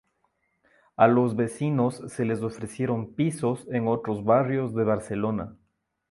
A 0.95 1.07
los 1.07 1.35
vecinos 1.35 2.01
se 2.07 2.25
les 2.25 2.41
ofrecieron 2.41 3.13
pisos 3.13 3.67
en 3.69 3.87
otros 3.87 4.23
barrios 4.23 4.73
de 4.73 4.83
Barcelona. 4.85 5.55